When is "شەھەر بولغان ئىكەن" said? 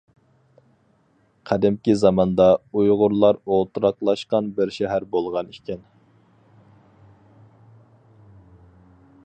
4.79-5.87